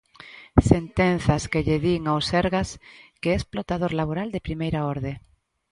[0.71, 2.69] Sentenzas que lle din ao Sergas
[3.21, 5.13] que é explotador laboral de primeira orde.